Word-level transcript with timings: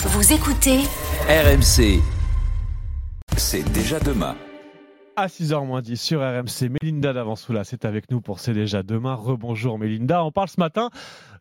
Vous 0.00 0.32
écoutez 0.32 0.82
RMC. 1.28 2.00
C'est 3.36 3.64
déjà 3.72 3.98
demain. 3.98 4.36
À 5.16 5.26
6h10 5.26 5.96
sur 5.96 6.20
RMC, 6.20 6.70
Mélinda 6.80 7.12
Davansoula, 7.12 7.64
c'est 7.64 7.84
avec 7.84 8.08
nous 8.12 8.20
pour 8.20 8.38
C'est 8.38 8.54
déjà 8.54 8.84
demain. 8.84 9.14
Rebonjour 9.14 9.76
Mélinda. 9.76 10.22
On 10.22 10.30
parle 10.30 10.48
ce 10.50 10.60
matin 10.60 10.90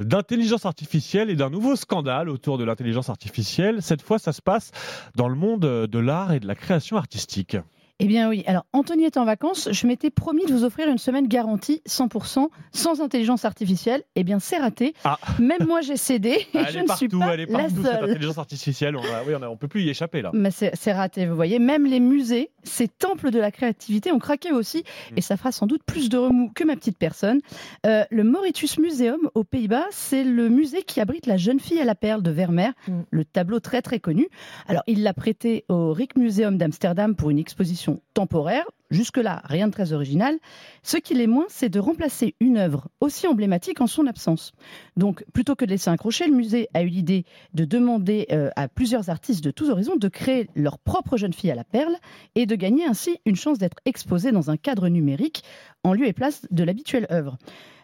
d'intelligence 0.00 0.64
artificielle 0.64 1.28
et 1.28 1.36
d'un 1.36 1.50
nouveau 1.50 1.76
scandale 1.76 2.30
autour 2.30 2.56
de 2.56 2.64
l'intelligence 2.64 3.10
artificielle. 3.10 3.82
Cette 3.82 4.00
fois, 4.00 4.18
ça 4.18 4.32
se 4.32 4.40
passe 4.40 4.70
dans 5.16 5.28
le 5.28 5.34
monde 5.34 5.60
de 5.60 5.98
l'art 5.98 6.32
et 6.32 6.40
de 6.40 6.46
la 6.46 6.54
création 6.54 6.96
artistique. 6.96 7.58
Eh 7.98 8.06
bien 8.06 8.28
oui. 8.28 8.44
Alors, 8.46 8.66
Anthony 8.74 9.04
est 9.04 9.16
en 9.16 9.24
vacances. 9.24 9.68
Je 9.72 9.86
m'étais 9.86 10.10
promis 10.10 10.44
de 10.44 10.52
vous 10.52 10.64
offrir 10.64 10.86
une 10.88 10.98
semaine 10.98 11.26
garantie 11.28 11.80
100% 11.88 12.48
sans 12.72 13.00
intelligence 13.00 13.46
artificielle. 13.46 14.02
Eh 14.16 14.22
bien, 14.24 14.38
c'est 14.38 14.58
raté. 14.58 14.92
Ah. 15.04 15.18
Même 15.38 15.64
moi, 15.66 15.80
j'ai 15.80 15.96
cédé. 15.96 16.28
Et 16.30 16.46
Elle 16.58 16.66
je 16.72 16.78
est 16.78 16.82
ne 16.82 16.86
partout, 16.86 16.98
suis 16.98 17.08
pas 17.18 17.32
elle 17.34 17.40
est 17.40 17.46
la 17.46 17.58
partout, 17.58 17.82
cette 17.82 17.92
seule. 17.92 18.10
intelligence 18.10 18.38
artificielle. 18.38 18.96
On 18.96 19.00
a- 19.00 19.22
oui, 19.26 19.34
on 19.34 19.50
ne 19.52 19.56
peut 19.56 19.68
plus 19.68 19.82
y 19.82 19.88
échapper 19.88 20.20
là. 20.20 20.30
Mais 20.34 20.50
c'est 20.50 20.92
raté, 20.92 21.26
vous 21.26 21.34
voyez. 21.36 21.58
Même 21.58 21.86
les 21.86 22.00
musées, 22.00 22.50
ces 22.64 22.86
temples 22.88 23.30
de 23.30 23.38
la 23.38 23.50
créativité, 23.50 24.12
ont 24.12 24.18
craqué 24.18 24.52
aussi. 24.52 24.78
Mm. 25.12 25.14
Et 25.16 25.20
ça 25.22 25.38
fera 25.38 25.50
sans 25.50 25.66
doute 25.66 25.82
plus 25.86 26.10
de 26.10 26.18
remous 26.18 26.50
que 26.54 26.64
ma 26.64 26.76
petite 26.76 26.98
personne. 26.98 27.40
Euh, 27.86 28.04
le 28.10 28.24
Mauritius 28.24 28.78
Museum 28.78 29.20
aux 29.34 29.44
Pays-Bas, 29.44 29.86
c'est 29.90 30.22
le 30.24 30.50
musée 30.50 30.82
qui 30.82 31.00
abrite 31.00 31.26
la 31.26 31.38
jeune 31.38 31.60
fille 31.60 31.80
à 31.80 31.84
la 31.84 31.94
perle 31.94 32.22
de 32.22 32.30
Vermeer, 32.30 32.72
Mm. 32.88 33.00
le 33.10 33.24
tableau 33.24 33.58
très 33.60 33.80
très 33.80 34.00
connu. 34.00 34.28
Alors, 34.68 34.82
il 34.86 35.02
l'a 35.02 35.14
prêté 35.14 35.64
au 35.70 35.94
Rijksmuseum 35.94 36.58
d'Amsterdam 36.58 37.16
pour 37.16 37.30
une 37.30 37.38
exposition 37.38 37.85
temporaire. 38.14 38.64
Jusque-là, 38.90 39.42
rien 39.44 39.66
de 39.66 39.72
très 39.72 39.92
original. 39.92 40.38
Ce 40.84 40.96
qui 40.96 41.14
l'est 41.14 41.26
moins, 41.26 41.46
c'est 41.48 41.68
de 41.68 41.80
remplacer 41.80 42.36
une 42.40 42.56
œuvre 42.56 42.88
aussi 43.00 43.26
emblématique 43.26 43.80
en 43.80 43.88
son 43.88 44.06
absence. 44.06 44.52
Donc, 44.96 45.24
plutôt 45.32 45.56
que 45.56 45.64
de 45.64 45.70
laisser 45.70 45.90
un 45.90 45.96
crochet, 45.96 46.28
le 46.28 46.34
musée 46.34 46.68
a 46.72 46.82
eu 46.82 46.86
l'idée 46.86 47.24
de 47.52 47.64
demander 47.64 48.26
euh, 48.30 48.50
à 48.54 48.68
plusieurs 48.68 49.10
artistes 49.10 49.42
de 49.42 49.50
tous 49.50 49.70
horizons 49.70 49.96
de 49.96 50.08
créer 50.08 50.48
leur 50.54 50.78
propre 50.78 51.16
jeune 51.16 51.32
fille 51.32 51.50
à 51.50 51.56
la 51.56 51.64
perle 51.64 51.96
et 52.36 52.46
de 52.46 52.54
gagner 52.54 52.86
ainsi 52.86 53.18
une 53.26 53.36
chance 53.36 53.58
d'être 53.58 53.78
exposée 53.86 54.30
dans 54.30 54.50
un 54.50 54.56
cadre 54.56 54.88
numérique 54.88 55.42
en 55.82 55.92
lieu 55.92 56.06
et 56.06 56.12
place 56.12 56.46
de 56.50 56.62
l'habituelle 56.62 57.08
œuvre. 57.10 57.38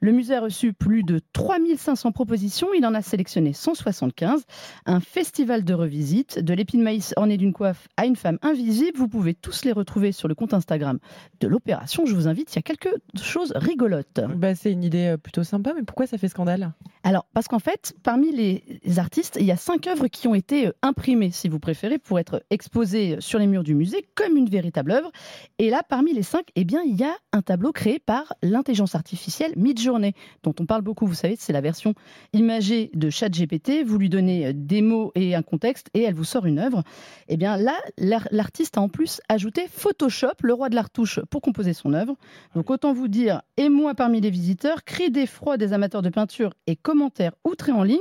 Le 0.00 0.12
musée 0.12 0.34
a 0.34 0.40
reçu 0.40 0.72
plus 0.72 1.02
de 1.02 1.20
3500 1.32 2.12
propositions, 2.12 2.68
il 2.76 2.84
en 2.84 2.94
a 2.94 3.02
sélectionné 3.02 3.52
175. 3.52 4.44
Un 4.84 5.00
festival 5.00 5.64
de 5.64 5.74
revisite, 5.74 6.38
de 6.38 6.54
l'épine 6.54 6.82
maïs 6.82 7.14
ornée 7.16 7.36
d'une 7.36 7.52
coiffe 7.52 7.88
à 7.96 8.06
une 8.06 8.16
femme 8.16 8.38
invisible. 8.42 8.98
Vous 8.98 9.08
pouvez 9.08 9.34
tous 9.34 9.64
les 9.64 9.72
retrouver 9.72 10.12
sur 10.12 10.28
le 10.28 10.34
compte 10.34 10.54
Instagram 10.54 10.98
de 11.40 11.48
l'opération. 11.48 12.04
Je 12.06 12.14
vous 12.14 12.28
invite, 12.28 12.52
il 12.52 12.56
y 12.56 12.58
a 12.58 12.62
quelque 12.62 12.90
chose 13.20 13.52
rigolote. 13.56 14.20
Bah, 14.36 14.54
c'est 14.54 14.72
une 14.72 14.84
idée 14.84 15.14
euh, 15.14 15.16
plutôt 15.16 15.44
sympa, 15.44 15.72
mais 15.74 15.82
pourquoi 15.82 16.06
ça 16.06 16.18
fait 16.18 16.28
scandale? 16.28 16.72
Alors, 17.08 17.24
parce 17.34 17.46
qu'en 17.46 17.60
fait, 17.60 17.94
parmi 18.02 18.32
les 18.32 18.98
artistes, 18.98 19.36
il 19.38 19.46
y 19.46 19.52
a 19.52 19.56
cinq 19.56 19.86
œuvres 19.86 20.08
qui 20.08 20.26
ont 20.26 20.34
été 20.34 20.66
euh, 20.66 20.72
imprimées, 20.82 21.30
si 21.30 21.48
vous 21.48 21.60
préférez, 21.60 21.98
pour 21.98 22.18
être 22.18 22.42
exposées 22.50 23.18
sur 23.20 23.38
les 23.38 23.46
murs 23.46 23.62
du 23.62 23.76
musée 23.76 24.08
comme 24.16 24.36
une 24.36 24.48
véritable 24.48 24.90
œuvre. 24.90 25.12
Et 25.60 25.70
là, 25.70 25.82
parmi 25.88 26.12
les 26.12 26.24
cinq, 26.24 26.46
eh 26.56 26.64
bien, 26.64 26.82
il 26.84 26.96
y 26.96 27.04
a 27.04 27.14
un 27.32 27.42
tableau 27.42 27.70
créé 27.70 28.00
par 28.00 28.34
l'intelligence 28.42 28.96
artificielle 28.96 29.52
Midjourney, 29.54 30.14
dont 30.42 30.54
on 30.58 30.66
parle 30.66 30.82
beaucoup. 30.82 31.06
Vous 31.06 31.14
savez, 31.14 31.36
c'est 31.38 31.52
la 31.52 31.60
version 31.60 31.94
imagée 32.32 32.90
de 32.92 33.08
ChatGPT. 33.08 33.84
Vous 33.84 33.98
lui 33.98 34.08
donnez 34.08 34.48
euh, 34.48 34.52
des 34.52 34.82
mots 34.82 35.12
et 35.14 35.36
un 35.36 35.42
contexte, 35.42 35.90
et 35.94 36.02
elle 36.02 36.14
vous 36.14 36.24
sort 36.24 36.44
une 36.44 36.58
œuvre. 36.58 36.82
Eh 37.28 37.36
bien, 37.36 37.56
là, 37.56 37.76
l'ar- 37.98 38.26
l'artiste 38.32 38.78
a 38.78 38.80
en 38.80 38.88
plus 38.88 39.20
ajouté 39.28 39.68
Photoshop, 39.70 40.34
le 40.42 40.54
roi 40.54 40.70
de 40.70 40.74
la 40.74 40.82
retouche, 40.82 41.20
pour 41.30 41.40
composer 41.40 41.72
son 41.72 41.92
œuvre. 41.92 42.16
Donc, 42.56 42.68
autant 42.68 42.92
vous 42.92 43.06
dire, 43.06 43.42
et 43.56 43.68
moi 43.68 43.94
parmi 43.94 44.20
les 44.20 44.30
visiteurs, 44.30 44.82
cris 44.82 45.12
d'effroi 45.12 45.56
des 45.56 45.72
amateurs 45.72 46.02
de 46.02 46.08
peinture 46.08 46.52
et 46.66 46.74
commentaires 46.96 47.32
en 47.72 47.82
ligne. 47.82 47.98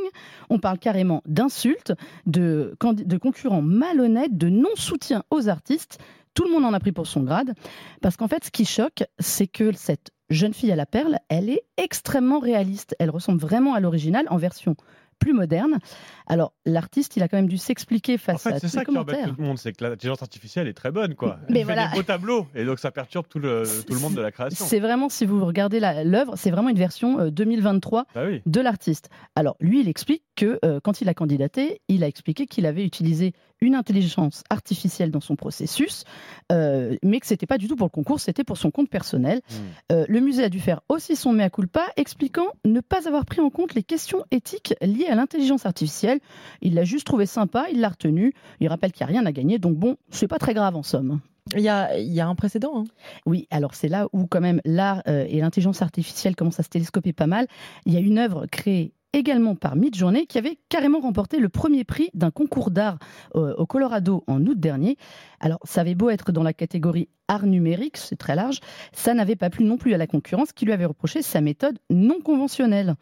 On 0.50 0.60
parle 0.60 0.80
carrément 0.80 1.22
d'insultes, 1.26 1.94
de, 2.26 2.78
de 2.82 3.18
concurrents 3.18 3.62
malhonnêtes, 3.62 4.38
de 4.38 4.50
non-soutien 4.50 5.24
aux 5.32 5.50
artistes. 5.50 6.00
Tout 6.34 6.44
le 6.44 6.52
monde 6.52 6.66
en 6.66 6.74
a 6.74 6.80
pris 6.80 6.92
pour 6.92 7.08
son 7.08 7.24
grade. 7.24 7.54
Parce 8.02 8.18
qu'en 8.18 8.28
fait, 8.28 8.44
ce 8.44 8.52
qui 8.52 8.66
choque, 8.66 9.04
c'est 9.20 9.48
que 9.48 9.72
cette 9.74 10.12
jeune 10.30 10.54
fille 10.54 10.72
à 10.72 10.76
la 10.76 10.86
perle, 10.86 11.18
elle 11.30 11.50
est 11.50 11.64
extrêmement 11.78 12.40
réaliste. 12.40 12.96
Elle 13.00 13.10
ressemble 13.10 13.40
vraiment 13.40 13.74
à 13.74 13.80
l'original 13.80 14.26
en 14.30 14.38
version 14.38 14.76
plus 15.20 15.34
moderne. 15.34 15.80
Alors, 16.28 16.54
l'artiste, 16.66 17.16
il 17.18 17.24
a 17.24 17.28
quand 17.28 17.38
même 17.38 17.48
dû 17.48 17.58
s'expliquer 17.58 18.16
En 18.16 18.18
face 18.18 18.44
fait, 18.44 18.54
à 18.54 18.60
tous 18.60 18.68
ça 18.68 18.80
les 18.80 18.86
commentaires. 18.86 19.30
tout 19.30 19.36
le 19.42 19.44
monde, 19.48 19.58
c'est 19.58 19.74
que 19.74 19.84
l'intelligence 19.84 20.22
artificielle 20.22 20.68
est 20.68 20.74
très 20.74 20.92
bonne, 20.92 21.16
quoi. 21.16 21.38
Mais 21.50 21.60
Elle 21.62 21.66
fait 21.68 21.74
voilà. 21.74 21.88
des 21.90 21.96
beaux 21.96 22.04
tableaux, 22.04 22.48
et 22.56 22.66
donc 22.66 22.80
ça 22.80 22.92
perturbe 22.92 23.28
tout 23.28 23.40
le, 23.40 23.64
tout 23.88 23.94
le 23.94 24.00
monde 24.00 24.16
de 24.16 24.22
la 24.22 24.32
création. 24.32 24.66
C'est 24.66 24.80
vraiment, 24.80 25.10
si 25.10 25.26
vous 25.26 25.44
regardez 25.46 25.80
l'œuvre, 25.80 26.34
c'est 26.36 26.52
vraiment 26.52 26.70
une 26.70 26.78
version 26.78 27.20
euh, 27.20 27.30
2023 27.32 28.06
Bah 28.16 28.24
oui. 28.28 28.42
de 28.46 28.62
l'artiste. 28.62 29.10
Alors, 29.36 29.56
lui, 29.60 29.82
il 29.82 29.88
explique 29.90 30.24
que 30.36 30.60
euh, 30.66 30.80
quand 30.84 31.02
il 31.02 31.10
a 31.10 31.14
candidaté, 31.14 31.82
il 31.88 32.04
a 32.04 32.08
expliqué 32.08 32.46
qu'il 32.46 32.66
avait 32.66 32.84
utilisé 32.86 33.34
une 33.62 33.74
intelligence 33.76 34.44
artificielle 34.50 35.12
dans 35.12 35.22
son 35.22 35.36
processus, 35.38 36.04
euh, 36.52 36.98
mais 37.04 37.20
que 37.22 37.26
c'était 37.28 37.46
pas 37.46 37.58
du 37.58 37.68
tout 37.68 37.76
pour 37.78 37.86
le 37.86 37.92
concours, 37.92 38.20
c'était 38.20 38.44
pour 38.44 38.58
son 38.58 38.70
compte 38.70 38.90
personnel. 38.90 39.42
Hmm. 39.50 39.54
Euh, 39.94 40.06
le 40.10 40.20
musée 40.20 40.44
a 40.44 40.50
dû 40.50 40.60
faire 40.60 40.82
aussi 40.90 41.16
son 41.16 41.32
mea 41.32 41.50
culpa, 41.50 41.86
expliquant 41.96 42.48
ne 42.66 42.82
pas 42.82 43.08
avoir 43.08 43.26
pris 43.26 43.40
en 43.40 43.50
compte 43.50 43.74
les 43.74 43.84
questions 43.84 44.24
éthiques 44.32 44.74
liées 44.82 45.05
à 45.08 45.16
l'intelligence 45.16 45.66
artificielle. 45.66 46.20
Il 46.62 46.74
l'a 46.76 46.84
juste 46.84 47.06
trouvé 47.06 47.26
sympa, 47.26 47.66
il 47.72 47.80
l'a 47.80 47.90
retenu. 47.90 48.34
Il 48.60 48.68
rappelle 48.68 48.92
qu'il 48.92 49.06
n'y 49.06 49.12
a 49.12 49.18
rien 49.18 49.26
à 49.26 49.32
gagner, 49.32 49.60
donc 49.60 49.76
bon, 49.76 49.98
c'est 50.10 50.28
pas 50.28 50.40
très 50.40 50.54
grave 50.54 50.76
en 50.76 50.84
somme. 50.84 51.20
Il 51.56 51.62
y 51.62 51.70
a, 51.70 51.98
il 51.98 52.12
y 52.12 52.22
a 52.22 52.28
un 52.28 52.34
précédent. 52.34 52.80
hein. 52.80 52.84
Oui, 53.28 53.48
alors 53.52 53.76
c'est 53.76 53.88
là 53.88 54.08
où 54.14 54.26
quand 54.26 54.42
même 54.42 54.62
l'art 54.66 55.04
euh, 55.08 55.26
et 55.30 55.42
l'intelligence 55.42 55.84
artificielle 55.84 56.36
commencent 56.36 56.60
à 56.60 56.64
se 56.64 56.70
télescoper 56.70 57.14
pas 57.14 57.28
mal. 57.28 57.48
Il 57.86 57.94
y 57.94 57.98
a 57.98 58.00
une 58.00 58.18
œuvre 58.18 58.48
créée 58.48 58.94
également 59.14 59.56
par 59.56 59.76
Midjourney 59.76 60.28
qui 60.28 60.38
avait 60.38 60.58
carrément 60.70 61.00
remporté 61.00 61.40
le 61.40 61.48
premier 61.48 61.84
prix 61.84 62.10
d'un 62.14 62.32
concours 62.32 62.70
d'art 62.70 62.98
euh, 63.36 63.56
au 63.56 63.66
Colorado 63.66 64.24
en 64.28 64.46
août 64.46 64.60
dernier. 64.60 64.98
Alors 65.40 65.60
ça 65.64 65.82
avait 65.82 65.96
beau 65.96 66.10
être 66.10 66.32
dans 66.32 66.44
la 66.44 66.52
catégorie 66.52 67.08
art 67.28 67.46
numérique, 67.46 67.98
c'est 67.98 68.18
très 68.18 68.36
large, 68.36 68.60
ça 68.92 69.14
n'avait 69.14 69.38
pas 69.38 69.50
plu 69.50 69.64
non 69.64 69.78
plus 69.78 69.94
à 69.94 69.98
la 69.98 70.06
concurrence 70.06 70.52
qui 70.52 70.66
lui 70.66 70.74
avait 70.74 70.86
reproché 70.86 71.22
sa 71.22 71.42
méthode 71.42 71.80
non 71.90 72.20
conventionnelle. 72.22 72.96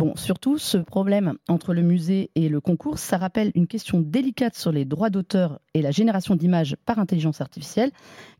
Bon, 0.00 0.16
surtout, 0.16 0.56
ce 0.56 0.78
problème 0.78 1.34
entre 1.46 1.74
le 1.74 1.82
musée 1.82 2.30
et 2.34 2.48
le 2.48 2.62
concours, 2.62 2.98
ça 2.98 3.18
rappelle 3.18 3.52
une 3.54 3.66
question 3.66 4.00
délicate 4.00 4.54
sur 4.54 4.72
les 4.72 4.86
droits 4.86 5.10
d'auteur 5.10 5.60
et 5.74 5.82
la 5.82 5.90
génération 5.90 6.36
d'images 6.36 6.74
par 6.86 6.98
intelligence 6.98 7.42
artificielle. 7.42 7.90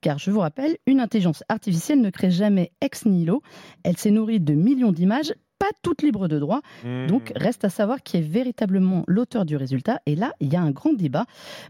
Car 0.00 0.16
je 0.18 0.30
vous 0.30 0.40
rappelle, 0.40 0.78
une 0.86 1.00
intelligence 1.00 1.44
artificielle 1.50 2.00
ne 2.00 2.08
crée 2.08 2.30
jamais 2.30 2.72
ex 2.80 3.04
nihilo. 3.04 3.42
Elle 3.82 3.98
s'est 3.98 4.10
nourrie 4.10 4.40
de 4.40 4.54
millions 4.54 4.90
d'images, 4.90 5.34
pas 5.60 5.70
toutes 5.82 6.02
libres 6.02 6.26
de 6.26 6.38
droit. 6.38 6.62
Donc, 7.06 7.32
reste 7.36 7.64
à 7.64 7.68
savoir 7.68 8.02
qui 8.02 8.16
est 8.16 8.22
véritablement 8.22 9.04
l'auteur 9.06 9.44
du 9.44 9.56
résultat. 9.56 10.00
Et 10.06 10.16
là, 10.16 10.32
il 10.40 10.52
y 10.52 10.56
a 10.56 10.60
un 10.60 10.70
grand 10.70 10.94
débat. 10.94 11.26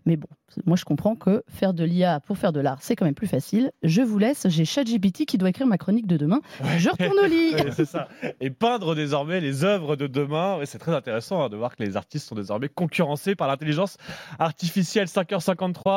Mais 0.07 0.17
bon, 0.17 0.29
moi, 0.65 0.77
je 0.77 0.85
comprends 0.85 1.17
que 1.17 1.43
faire 1.49 1.75
de 1.75 1.85
l'IA 1.85 2.21
pour 2.21 2.39
faire 2.39 2.53
de 2.53 2.61
l'art, 2.61 2.79
c'est 2.81 2.97
quand 2.97 3.05
même 3.05 3.15
plus 3.15 3.27
facile. 3.27 3.73
Je 3.83 4.03
vous 4.03 4.19
laisse. 4.19 4.47
J'ai 4.49 4.65
ChatGPT 4.65 5.25
qui 5.27 5.39
doit 5.39 5.49
écrire 5.49 5.67
ma 5.67 5.79
chronique 5.79 6.07
de 6.07 6.17
demain. 6.17 6.41
Je 6.79 6.89
retourne 6.89 7.19
au 7.19 7.27
lit. 7.27 7.51
Ouais, 7.61 7.73
c'est 7.73 7.85
ça. 7.85 8.09
Et 8.41 8.51
peindre 8.51 8.95
désormais 8.95 9.41
les 9.41 9.65
œuvres 9.65 9.97
de 9.97 10.07
demain. 10.07 10.61
C'est 10.65 10.79
très 10.79 10.95
intéressant 10.95 11.43
hein, 11.43 11.49
de 11.49 11.57
voir 11.57 11.75
que 11.75 11.83
les 11.83 11.97
artistes 11.97 12.29
sont 12.29 12.37
désormais 12.37 12.69
concurrencés 12.69 13.35
par 13.35 13.49
l'intelligence 13.49 13.97
artificielle. 14.39 15.07
5h53. 15.07 15.91